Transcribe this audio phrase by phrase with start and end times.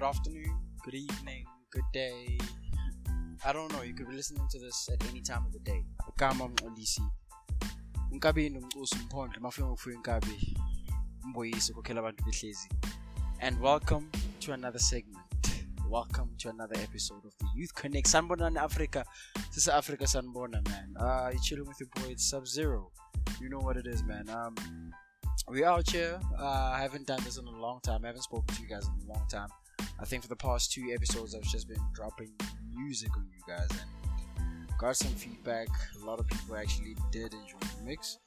[0.00, 2.38] good afternoon, good evening, good day.
[3.44, 5.84] I don't know, you could be listening to this at any time of the day.
[6.16, 7.02] Kama mxolisi.
[8.12, 10.56] Unkabi nomcusi umphondle mafuna ukufuya inkabi.
[11.24, 12.68] Umboyisi ukhokhela abantu behlezi.
[13.40, 14.06] And welcome
[14.40, 15.64] to another segment.
[15.90, 18.06] Welcome to another episode of the Youth Konnek.
[18.06, 19.04] Sanbona Africa.
[19.48, 20.94] This is Africa Sanbona, man.
[20.96, 22.90] Uh, you chilling with your boy, it's Sub Zero.
[23.38, 24.30] You know what it is, man.
[24.30, 24.54] Um,
[25.46, 26.18] we're out here.
[26.38, 28.04] Uh, I haven't done this in a long time.
[28.04, 29.48] I haven't spoken to you guys in a long time.
[29.98, 32.30] I think for the past two episodes, I've just been dropping
[32.74, 35.68] music on you guys and got some feedback.
[36.02, 38.18] A lot of people actually did enjoy the mix.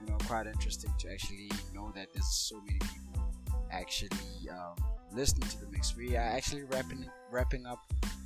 [0.00, 3.32] You know, quite interesting to actually know that there's so many people
[3.70, 4.76] actually um,
[5.12, 5.96] listening to the mix.
[5.96, 7.80] We are actually wrapping wrapping up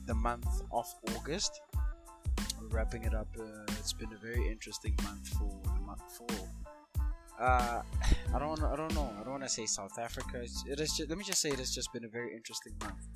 [0.06, 1.60] the month of August.
[2.60, 3.28] We're wrapping it up.
[3.38, 6.48] Uh, it's been a very interesting month for the month four
[7.42, 7.82] uh,
[8.34, 9.12] I don't I don't know.
[9.18, 10.40] I don't want to say South Africa.
[10.42, 12.72] It's, it is just, let me just say it has just been a very interesting
[12.80, 13.06] month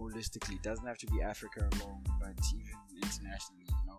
[0.00, 0.54] holistically.
[0.56, 3.98] It doesn't have to be Africa alone, but even internationally, you know.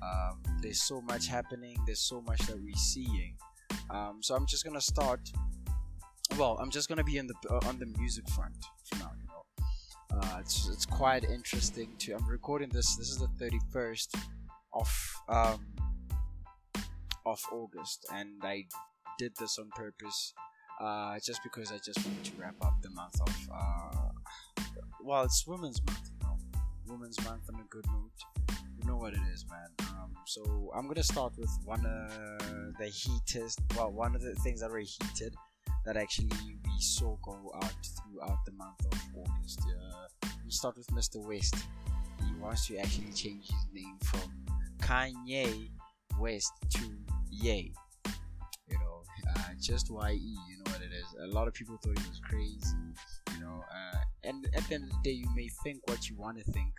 [0.00, 1.76] Um, there's so much happening.
[1.86, 3.36] There's so much that we're seeing.
[3.90, 5.20] Um, so I'm just gonna start.
[6.38, 9.10] Well, I'm just gonna be on the uh, on the music front for now.
[9.18, 12.14] You know, uh, it's it's quite interesting to.
[12.14, 12.96] I'm recording this.
[12.96, 14.18] This is the 31st
[14.72, 14.90] of
[15.28, 15.60] um,
[17.26, 18.66] of August, and I
[19.18, 20.32] did this on purpose
[20.80, 24.64] uh, just because I just wanted to wrap up the month of uh,
[25.02, 26.38] well it's women's month you know.
[26.86, 29.88] Women's month on a good note you know what it is man.
[29.90, 34.60] Um, so I'm gonna start with one of the heatest well one of the things
[34.60, 35.34] that were heated
[35.84, 37.74] that actually we saw go out
[38.12, 39.60] throughout the month of August.
[39.66, 41.16] Uh, we start with Mr.
[41.26, 41.56] West.
[42.20, 44.30] He wants to actually change his name from
[44.80, 45.70] Kanye
[46.18, 46.82] West to
[47.30, 47.72] Ye
[49.38, 51.06] uh, just YE, you know what it is.
[51.22, 52.76] A lot of people thought he was crazy,
[53.34, 53.64] you know.
[53.70, 56.44] Uh, and at the end of the day, you may think what you want to
[56.52, 56.72] think,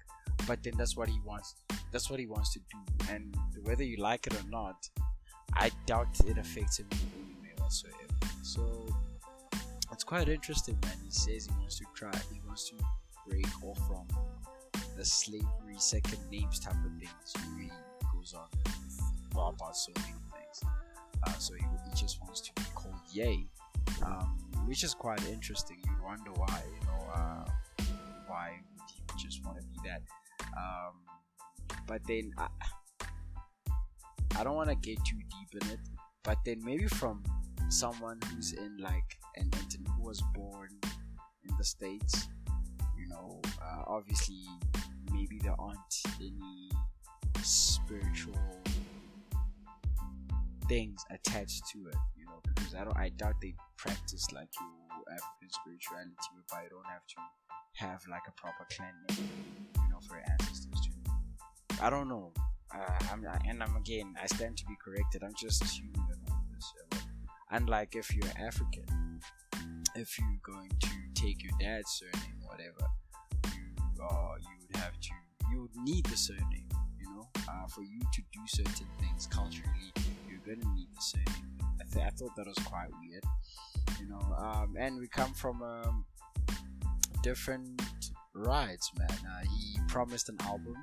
[0.47, 1.55] but then that's what he wants.
[1.91, 4.87] That's what he wants to do, and whether you like it or not,
[5.53, 7.95] I doubt it affects him in whatsoever.
[8.43, 8.87] So
[9.91, 10.97] it's quite interesting, man.
[11.03, 12.11] He says he wants to try.
[12.31, 12.75] He wants to
[13.27, 14.07] break off from
[14.97, 17.33] the slavery second names type of things.
[17.57, 17.69] He
[18.13, 18.47] goes on
[19.35, 20.63] about so many things.
[21.27, 23.45] Uh, so he, he, just wants to be called Yay,
[24.05, 25.77] um, which is quite interesting.
[25.85, 27.45] You wonder why, you know, uh,
[28.27, 30.01] why would he just want to be that?
[30.57, 30.93] Um,
[31.87, 32.47] but then I,
[34.37, 35.79] I don't want to get too deep in it.
[36.23, 37.23] But then maybe from
[37.69, 39.49] someone who's in like an
[39.95, 42.29] who was born in the states,
[42.97, 44.43] you know, uh, obviously
[45.11, 46.69] maybe there aren't any
[47.41, 48.37] spiritual
[50.69, 55.03] things attached to it, you know, because I don't I doubt they practice like your
[55.11, 57.15] African spirituality whereby you don't have to
[57.83, 59.29] have like a proper clan name,
[59.75, 60.99] you know, for your ancestors to
[61.81, 62.33] I don't know.
[62.75, 65.23] Uh, I'm and I'm again I stand to be corrected.
[65.23, 65.95] I'm just assuming
[66.29, 66.73] all this.
[66.91, 66.97] Uh,
[67.51, 68.85] unlike if you're African,
[69.95, 72.85] if you're going to take your dad's surname, whatever,
[73.45, 75.09] you uh, you would have to
[75.51, 76.88] you would need the surname, you
[77.49, 79.91] uh, for you to do certain things culturally
[80.45, 81.23] you're gonna need the same.
[81.79, 83.23] I, th- I thought that was quite weird,
[83.99, 84.19] you know.
[84.37, 86.05] Um, and we come from um,
[87.23, 87.81] different
[88.33, 89.09] rides, man.
[89.11, 90.75] Uh, he promised an album,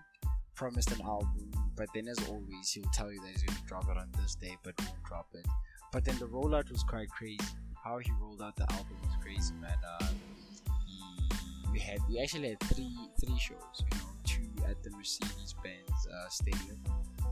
[0.54, 3.96] promised an album, but then as always, he'll tell you that he's gonna drop it
[3.96, 5.46] on this day, but won't drop it.
[5.92, 7.38] But then the rollout was quite crazy.
[7.82, 9.76] How he rolled out the album was crazy, man.
[10.00, 10.06] Uh,
[11.72, 14.15] we had we actually had three three shows, you know,
[14.68, 16.78] at the Mercedes-Benz uh, Stadium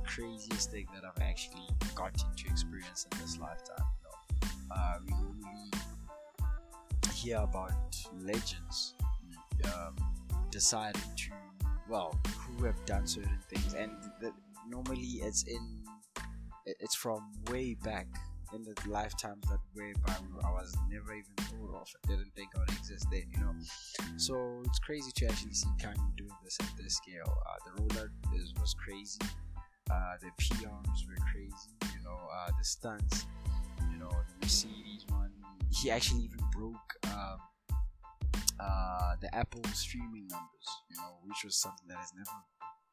[0.04, 3.86] craziest thing that I've actually gotten to experience in this lifetime.
[4.02, 5.70] You know, uh, we normally
[7.14, 8.94] hear about legends
[9.64, 9.96] um,
[10.50, 11.30] deciding to,
[11.88, 14.32] well, who have done certain things, and the,
[14.68, 15.82] normally it's in,
[16.66, 18.06] it's from way back
[18.54, 21.88] in the lifetimes that whereby I was never even thought of.
[22.04, 23.54] I didn't think I would exist then, you know.
[24.16, 27.32] So it's crazy to actually see Kanye doing this at this scale.
[27.46, 29.18] Uh, the rollout is was crazy.
[29.90, 33.26] Uh, the PRs were crazy, you know, uh, the stunts,
[33.92, 35.30] you know, the Mercedes one.
[35.70, 37.38] He actually even broke um,
[38.58, 42.30] uh, the Apple streaming numbers, you know, which was something that has never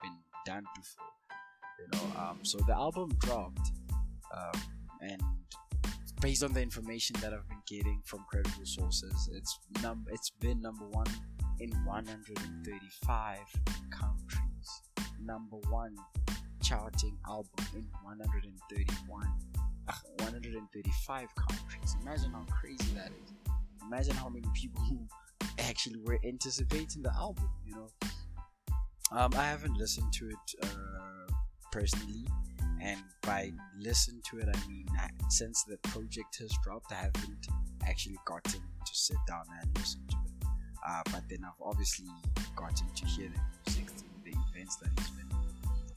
[0.01, 1.05] been done before,
[1.79, 2.19] you know.
[2.21, 3.71] Um, so the album dropped,
[4.35, 4.61] um,
[5.01, 5.21] and
[6.21, 10.61] based on the information that I've been getting from credible sources, it's num it's been
[10.61, 11.07] number one
[11.59, 13.37] in 135
[13.89, 14.81] countries.
[15.23, 15.95] Number one
[16.63, 19.27] charting album in 131
[19.87, 23.33] uh, 135 countries imagine how crazy that is
[23.91, 24.99] imagine how many people who
[25.59, 27.49] actually were anticipating the album.
[27.65, 27.87] You know,
[29.11, 31.33] um, I haven't listened to it uh,
[31.71, 32.25] personally,
[32.81, 34.87] and by listen to it, I mean
[35.29, 37.47] since the project has dropped, I haven't
[37.87, 40.47] actually gotten to sit down and listen to it.
[40.87, 42.07] Uh, but then I've obviously
[42.55, 43.87] gotten to hear the music
[44.23, 45.31] the events that he's been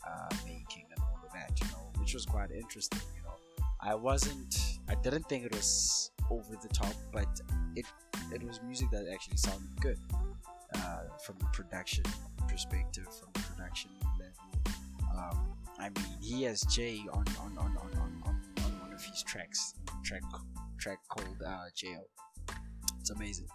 [0.06, 3.00] uh, making and all of that, you know, which was quite interesting.
[3.16, 7.28] You know, I wasn't, I didn't think it was over the top, but
[7.76, 7.86] it
[8.32, 9.98] it was music that actually sounded good
[10.76, 12.04] uh, from the production
[12.48, 14.76] perspective, from the production level.
[15.16, 19.22] Um, I mean, he has Jay on on, on, on, on, on one of his
[19.22, 19.74] tracks,
[20.04, 20.22] track
[20.78, 22.04] track called uh, Jail.
[23.00, 23.48] It's amazing.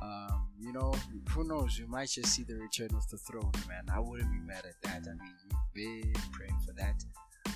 [0.00, 0.94] Um, you know,
[1.30, 1.76] who knows?
[1.78, 3.84] You might just see the return of the throne, man.
[3.92, 5.08] I wouldn't be mad at that.
[5.08, 5.34] I mean,
[5.74, 7.02] we've been praying for that.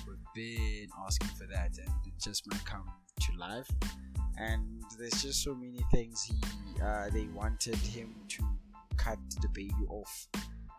[0.05, 2.85] We've been asking for that, and it just might come
[3.21, 3.69] to life
[4.37, 6.35] and there's just so many things he
[6.83, 8.43] uh, they wanted him to
[8.97, 10.27] cut DaBaby off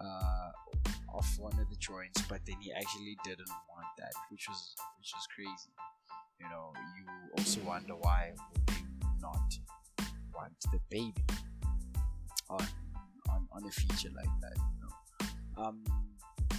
[0.00, 0.50] uh,
[1.14, 5.12] off one of the joints, but then he actually didn't want that, which was which
[5.14, 5.70] was crazy.
[6.40, 7.05] You know, you
[7.38, 8.82] also wonder why would they
[9.20, 9.58] not
[10.34, 11.25] want the baby
[12.50, 12.66] on
[13.31, 14.56] on, on a feature like that.
[14.56, 15.84] You know, um,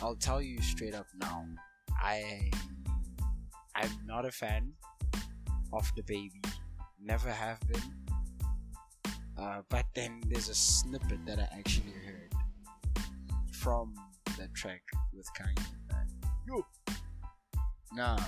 [0.02, 1.46] I'll tell you straight up now,
[2.02, 2.50] I
[3.75, 4.72] I'm not a fan
[5.74, 6.46] of DaBaby
[7.02, 7.81] never have been.
[9.38, 12.34] Uh, but then there's a snippet that I actually heard
[13.52, 13.94] from
[14.38, 14.82] the track
[15.14, 15.66] with Kanye.
[15.92, 16.08] Man.
[16.48, 16.66] Yo,
[17.94, 18.20] nah,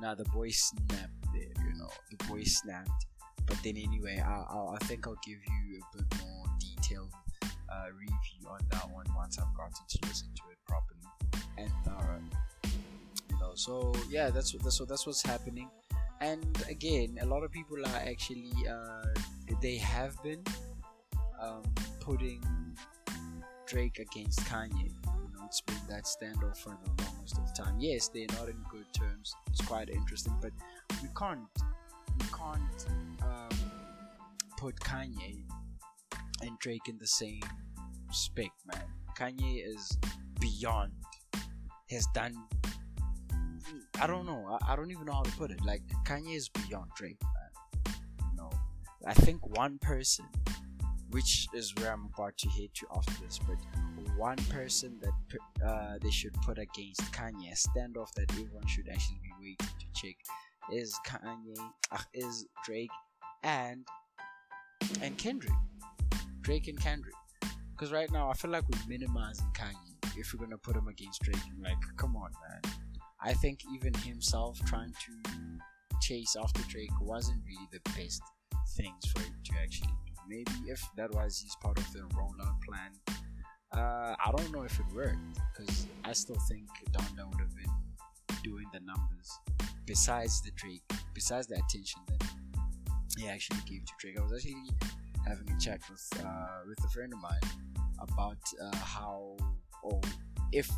[0.00, 1.12] nah, the boy snapped.
[1.34, 3.06] You know, the boy snapped.
[3.46, 7.12] But then anyway, I, I, I think I'll give you a bit more detailed
[7.70, 11.00] uh, review on that one once I've gotten to listen to it properly
[11.58, 12.22] and thorough.
[13.30, 15.68] You know, so yeah, that's what that's what that's what's happening
[16.20, 19.04] and again a lot of people are actually uh,
[19.60, 20.42] they have been
[21.40, 21.62] um,
[22.00, 22.42] putting
[23.66, 28.08] Drake against Kanye you know it's been that standoff for the longest of time yes
[28.08, 30.52] they're not in good terms it's quite interesting but
[31.02, 31.40] we can't
[32.18, 32.86] we can't
[33.22, 33.58] um,
[34.56, 35.42] put Kanye
[36.42, 37.42] and Drake in the same
[38.12, 38.84] spec man
[39.18, 39.98] Kanye is
[40.40, 40.92] beyond
[41.90, 42.34] has done
[44.00, 44.46] I don't know.
[44.46, 45.64] I, I, don't even know how to put it.
[45.64, 47.94] Like Kanye is beyond Drake, man.
[48.30, 48.50] You know,
[49.06, 50.26] I think one person,
[51.10, 53.56] which is where I'm about to hit you after this, but
[54.16, 59.30] one person that uh, they should put against Kanye, standoff that everyone should actually be
[59.40, 60.16] waiting to check,
[60.72, 61.56] is Kanye,
[61.92, 62.90] uh, is Drake,
[63.42, 63.86] and
[65.02, 65.52] and Kendrick,
[66.40, 67.14] Drake and Kendrick.
[67.70, 71.22] Because right now I feel like we're minimizing Kanye if we're gonna put him against
[71.22, 71.36] Drake.
[71.62, 72.72] like, come on, man
[73.26, 78.22] I think even himself trying to chase after Drake wasn't really the best
[78.76, 79.90] things for him to actually.
[80.28, 82.92] Maybe if that was his part of the rollout plan,
[83.72, 85.18] uh, I don't know if it worked
[85.52, 89.30] because I still think Donda would have been doing the numbers
[89.86, 90.82] besides the Drake,
[91.14, 92.22] besides the attention that
[93.16, 94.18] he actually gave to Drake.
[94.18, 94.70] I was actually
[95.26, 97.40] having a chat with uh, with a friend of mine
[98.00, 99.36] about uh, how
[99.82, 100.00] or
[100.52, 100.70] if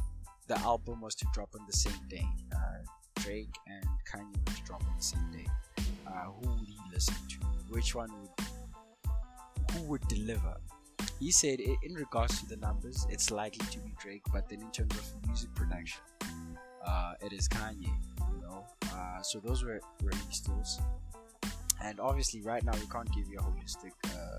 [0.47, 4.63] the album was to drop on the same day, uh, Drake and Kanye were to
[4.65, 5.47] drop on the same day,
[6.07, 7.39] uh, who would he listen to?
[7.69, 8.31] Which one would
[9.73, 10.57] who would deliver?
[11.21, 14.71] He said in regards to the numbers, it's likely to be Drake, but then in
[14.71, 16.03] terms of music production,
[16.87, 17.87] uh, it is Kanye.
[17.87, 19.81] You know, uh, so those were
[20.29, 20.79] his thoughts.
[21.83, 24.39] And obviously, right now we can't give you a holistic uh,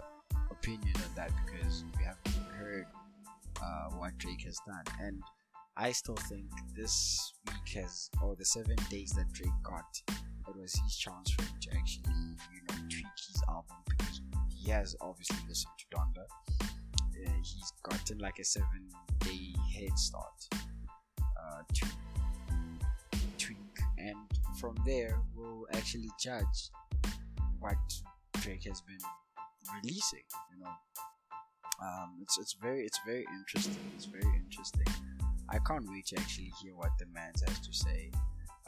[0.52, 2.86] opinion on that because we haven't heard
[3.62, 4.84] uh, what Drake has done.
[5.02, 5.22] And
[5.78, 6.46] I still think
[6.76, 11.44] this week has, or the seven days that Drake got, it was his chance for
[11.44, 12.14] him to actually,
[12.54, 14.22] you know, tweak his album because
[14.70, 16.26] he has obviously listened to Donda.
[16.62, 21.88] Uh, he's gotten like a seven day head start uh, to
[23.40, 23.58] tweak,
[23.98, 24.16] and
[24.62, 26.70] from there, we'll actually judge
[27.60, 27.78] what
[28.42, 29.00] Drake has been
[29.82, 30.28] releasing.
[30.54, 30.74] You know,
[31.82, 33.76] um, it's it's very it's very interesting.
[33.96, 34.94] It's very interesting.
[35.50, 38.12] I can't wait to actually hear what the man has to say,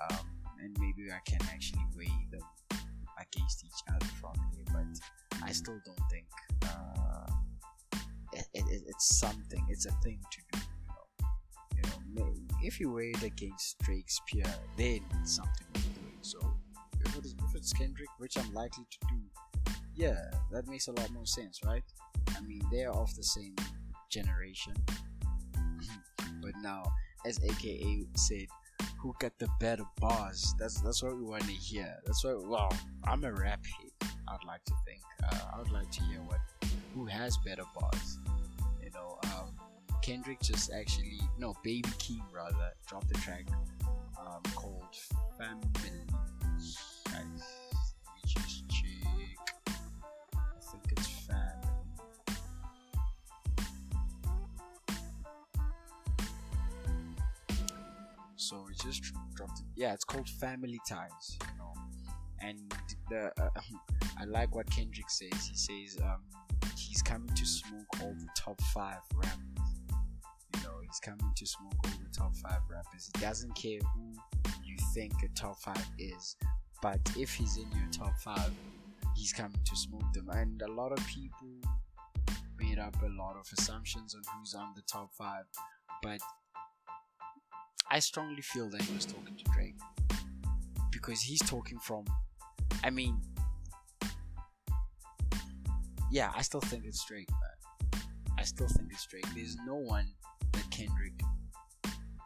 [0.10, 0.26] um,
[0.64, 2.42] and maybe I can actually weigh them
[3.22, 4.06] against each other
[4.56, 4.66] here.
[4.72, 6.26] But I still don't think
[6.64, 7.32] uh,
[8.34, 9.66] it, it, it's something.
[9.70, 10.60] It's a thing to do.
[11.76, 14.46] You know, you know, if you weigh against Drake's peer,
[14.78, 16.18] then it's something worth doing.
[16.22, 16.40] So
[17.06, 20.92] if, it is, if it's Kendrick, which I'm likely to do, yeah, that makes a
[20.92, 21.84] lot more sense, right?
[22.36, 23.56] I mean, they're of the same
[24.10, 24.74] generation
[26.42, 26.84] but now,
[27.26, 28.48] as AKA said,
[29.02, 30.54] who got the better bars.
[30.60, 31.98] That's that's what we want to hear.
[32.06, 32.48] That's what.
[32.48, 34.12] Well, I'm a rap head.
[34.28, 35.02] I'd like to think.
[35.24, 36.40] Uh, I'd like to hear what
[36.94, 38.18] who has better bars.
[38.84, 39.56] You know, um,
[40.04, 43.46] Kendrick just actually no Baby Keem rather dropped the track
[58.42, 59.04] So it just
[59.36, 59.66] dropped it.
[59.76, 61.38] Yeah, it's called Family Ties.
[61.42, 61.74] You know,
[62.42, 62.74] and
[63.08, 63.50] the uh,
[64.20, 65.48] I like what Kendrick says.
[65.48, 66.22] He says um,
[66.76, 69.38] he's coming to smoke all the top five rappers.
[70.56, 73.12] You know, he's coming to smoke all the top five rappers.
[73.16, 74.14] He doesn't care who
[74.66, 76.36] you think a top five is,
[76.82, 78.52] but if he's in your top five,
[79.16, 80.30] he's coming to smoke them.
[80.32, 81.48] And a lot of people
[82.60, 85.46] made up a lot of assumptions on who's on the top five,
[86.02, 86.20] but
[87.94, 89.76] I strongly feel that he was talking to Drake
[90.92, 92.06] because he's talking from.
[92.86, 93.20] I mean,
[96.10, 98.02] yeah, I still think it's Drake, man.
[98.40, 99.26] I still think it's Drake.
[99.36, 100.08] There's no one
[100.54, 101.20] that Kendrick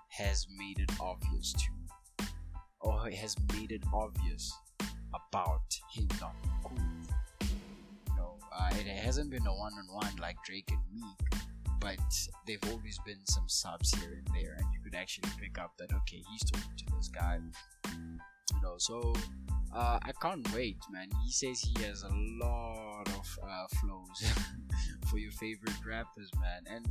[0.09, 2.25] has made it obvious to,
[2.81, 4.53] or has made it obvious
[5.15, 5.63] about
[5.95, 6.77] him not cool.
[8.15, 11.41] Know, uh, it hasn't been a one-on-one like Drake and Meek,
[11.85, 15.71] but they've always been some subs here and there, and you could actually pick up
[15.77, 17.37] that okay, he's talking to this guy.
[17.93, 19.13] You know, so
[19.71, 21.09] uh, I can't wait, man.
[21.23, 22.09] He says he has a
[22.43, 24.33] lot of uh, flows
[25.11, 26.87] for your favorite rappers, man, and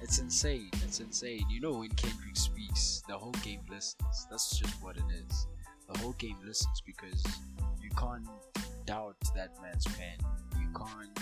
[0.00, 0.70] it's insane.
[0.84, 1.44] It's insane.
[1.50, 4.28] You know, when Kendrick speaks, the whole game listens.
[4.30, 5.48] That's just what it is.
[5.92, 7.24] The whole game listens because
[7.82, 8.28] you can't
[8.86, 10.18] doubt that man's pen.
[10.60, 11.18] You can't.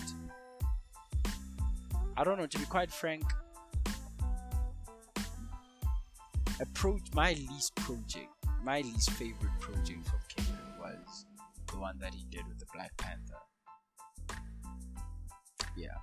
[2.19, 2.49] I don't know.
[2.49, 3.23] To be quite frank,
[6.61, 8.27] approach my least project,
[8.65, 11.27] my least favorite project from Kendrick was
[11.71, 13.39] the one that he did with the Black Panther.
[15.77, 15.95] Yeah,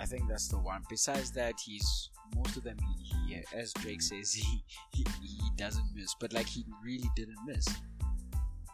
[0.00, 0.82] I think that's the one.
[0.88, 2.78] Besides that, he's most of them.
[2.96, 4.64] He, he as Drake says, he,
[4.94, 7.68] he he doesn't miss, but like he really didn't miss.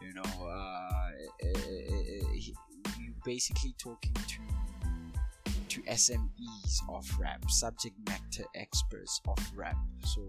[0.01, 1.09] You know, uh,
[1.43, 2.55] eh, eh, eh, he,
[2.97, 4.39] you basically talking to
[5.89, 9.75] SMEs of rap, subject matter experts of rap.
[10.05, 10.21] So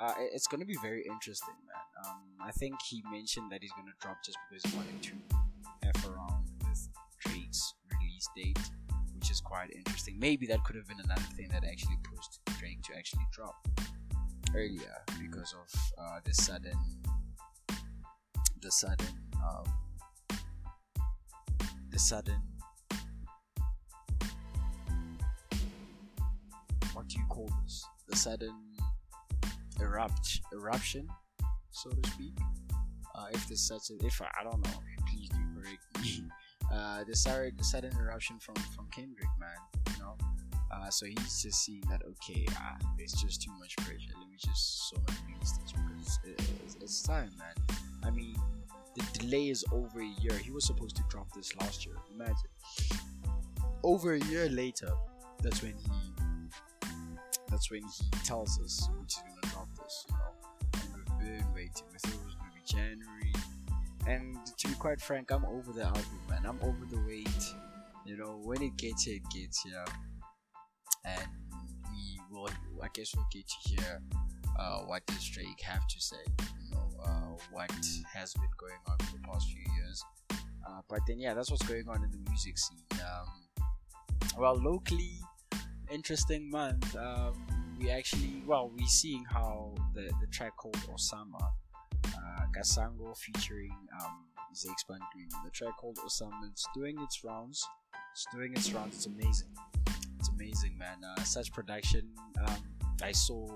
[0.00, 2.06] uh, it's going to be very interesting, man.
[2.06, 5.12] Um, I think he mentioned that he's going to drop just because he wanted to
[5.82, 6.88] f around with
[7.20, 8.58] Drake's release date,
[9.14, 10.18] which is quite interesting.
[10.18, 13.54] Maybe that could have been another thing that actually pushed Drake to actually drop
[14.54, 16.78] earlier because of uh, the sudden,
[18.62, 19.08] the sudden,
[19.44, 19.64] um,
[21.90, 22.40] the sudden.
[27.04, 27.84] What do you call this?
[28.08, 28.54] The sudden
[29.78, 31.06] erupt eruption,
[31.70, 32.32] so to speak.
[33.14, 34.80] Uh, if there's such a, if I, I don't know,
[35.10, 36.24] please do correct me.
[36.72, 39.50] Uh, the sudden, sudden eruption from from Kendrick, man,
[39.92, 40.16] you know.
[40.72, 44.14] Uh, so he's just seeing that okay, ah, it's just too much pressure.
[44.18, 47.76] Let me just so much release this because it, it's, it's time, man.
[48.02, 48.34] I mean,
[48.96, 50.38] the delay is over a year.
[50.38, 51.96] He was supposed to drop this last year.
[52.14, 52.48] Imagine.
[53.82, 54.90] Over a year later,
[55.42, 56.23] that's when he
[57.54, 60.82] that's when he tells us which is gonna drop this, you know.
[60.82, 61.86] And we've been waiting.
[61.92, 63.32] We thought it was gonna be January.
[64.08, 66.44] And to be quite frank, I'm over the album, man.
[66.44, 67.54] I'm over the wait.
[68.04, 69.84] You know, when it gets here, it gets here.
[71.04, 71.28] And
[71.92, 72.48] we will,
[72.82, 74.02] I guess, we'll get to hear
[74.58, 76.24] uh, what does Drake have to say.
[76.40, 77.70] You know, uh, what
[78.12, 80.02] has been going on for the past few years.
[80.66, 82.82] Uh, but then, yeah, that's what's going on in the music scene.
[82.94, 83.70] Um,
[84.36, 85.20] well, locally,
[85.94, 86.96] interesting month.
[86.96, 87.34] Um,
[87.78, 91.40] we actually, well, we're seeing how the the track called Osama,
[92.06, 94.26] uh, Kasango featuring um,
[95.12, 95.28] Green.
[95.44, 96.50] The track called Osama.
[96.50, 97.66] It's doing its rounds.
[98.12, 98.94] It's doing its rounds.
[98.96, 99.48] It's amazing.
[100.18, 100.98] It's amazing, man.
[101.04, 102.08] Uh, such production.
[102.46, 102.56] Um,
[103.02, 103.46] I saw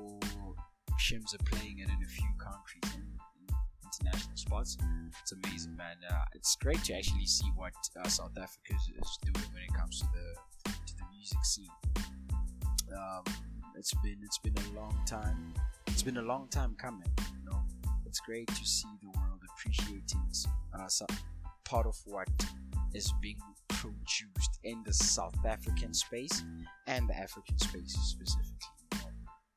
[0.98, 3.06] Shimza playing it in a few countries in,
[3.38, 3.54] in
[3.86, 4.76] international spots.
[5.22, 5.96] It's amazing, man.
[6.10, 9.74] Uh, it's great to actually see what uh, South Africa is, is doing when it
[9.74, 12.27] comes to the to the music scene.
[12.96, 13.24] Um,
[13.76, 15.54] it's been it's been a long time.
[15.86, 17.10] It's been a long time coming.
[17.18, 17.60] You know,
[18.06, 20.22] it's great to see the world appreciating
[20.78, 21.08] uh, some
[21.64, 22.28] part of what
[22.94, 26.42] is being produced in the South African space
[26.86, 29.06] and the African space specifically.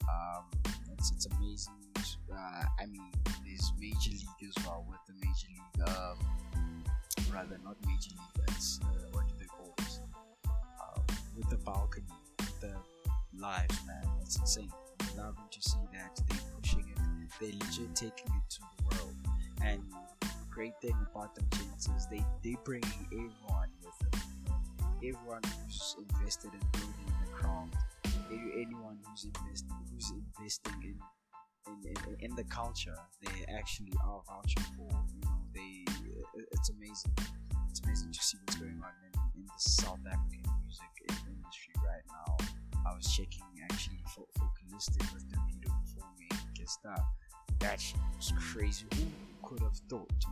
[0.09, 0.45] Um,
[0.93, 1.73] it's it's amazing.
[2.31, 3.11] Uh, I mean,
[3.45, 5.89] there's Major League as well with the Major League.
[5.89, 6.83] Um,
[7.33, 8.45] rather, not Major League.
[8.45, 9.99] That's uh, what do they call it?
[10.45, 11.03] Um,
[11.35, 12.05] with the balcony,
[12.59, 12.75] the
[13.37, 14.03] lives, man.
[14.21, 14.71] It's insane.
[15.17, 16.99] Loving to see that they're pushing it.
[17.39, 19.15] they're legit taking it to the world.
[19.63, 19.81] And
[20.49, 24.21] great thing about them gents is they they bring everyone with them.
[24.97, 27.71] Everyone who's invested in building the crown,
[28.31, 30.99] anyone who's investing who's investing in
[31.67, 34.89] in, in, in the culture, they actually are vouching for.
[35.13, 35.85] You know, they
[36.51, 37.13] it's amazing.
[37.69, 40.91] It's amazing to see what's going on in, in the South African music
[41.27, 42.60] industry right now.
[42.85, 44.25] I was checking actually for,
[44.57, 45.71] Callistic with the video
[46.19, 47.01] me guess that.
[47.59, 47.81] That
[48.15, 48.85] was crazy.
[48.95, 49.05] Who
[49.43, 50.23] could have thought?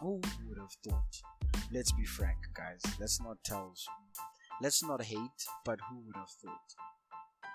[0.00, 1.22] Who would have thought?
[1.72, 2.80] Let's be frank, guys.
[2.98, 3.74] Let's not tell.
[4.60, 5.18] Let's not hate,
[5.64, 6.68] but who would have thought?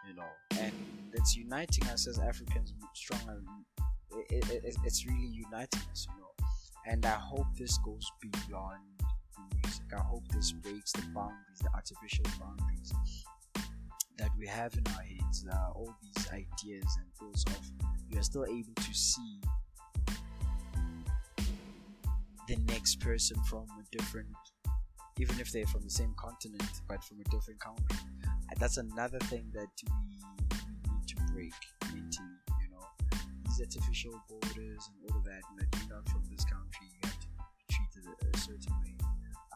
[0.07, 0.73] You know, and
[1.13, 3.41] it's uniting us as Africans stronger.
[4.29, 6.47] It, it, it, it's really uniting us, you know.
[6.85, 8.79] And I hope this goes beyond
[9.63, 9.85] music.
[9.93, 12.93] I hope this breaks the boundaries, the artificial boundaries
[14.17, 15.45] that we have in our heads.
[15.51, 17.71] Uh, all these ideas and thoughts of
[18.11, 19.39] we are still able to see
[22.47, 24.27] the next person from a different
[25.19, 27.97] even if they're from the same continent but from a different country
[28.49, 30.17] and that's another thing that we,
[30.85, 31.53] we need to break
[31.93, 36.23] mentally you know these artificial borders and all of that and that you're not from
[36.31, 39.06] this country you have to be treated a certain way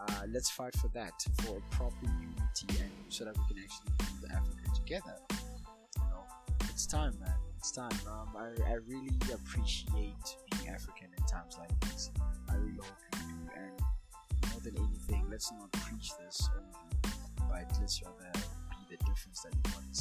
[0.07, 3.91] uh, let's fight for that for a proper unity and so that we can actually
[3.97, 5.15] build Africa together.
[5.31, 6.23] You know
[6.69, 7.33] it's time man.
[7.57, 7.91] It's time.
[8.07, 12.11] Um, I, I really appreciate being African in times like this.
[12.49, 13.51] I really hope you do.
[13.55, 17.13] And more than anything let's not preach this only
[17.49, 18.31] but let's rather
[18.69, 19.97] be the difference that we want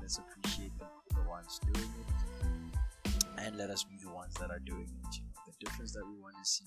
[0.00, 2.40] let's appreciate the, the ones doing it.
[3.38, 5.16] And let us be the ones that are doing it.
[5.16, 6.64] You know the difference that we want to see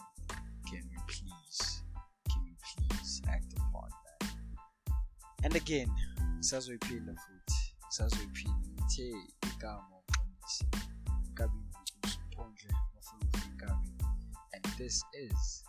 [0.69, 1.83] can we please
[2.75, 4.29] please act upon that.
[5.43, 5.89] And again
[6.39, 9.13] sazoyiphila futhi sazoyiphila ngithe
[9.49, 10.65] igama umfundisi
[11.31, 11.57] Nkabi
[12.27, 13.89] Mphondle Mafufu Nkabi
[14.53, 15.63] and this is